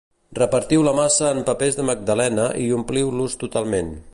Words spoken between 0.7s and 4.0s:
la massa en papers de magdalena i ompliu-los totalment.